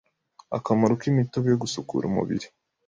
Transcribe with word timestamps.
Akamaro 0.57 0.93
k’imitobe 1.01 1.47
yo 1.49 1.59
gusukura 1.63 2.03
umubiri: 2.07 2.47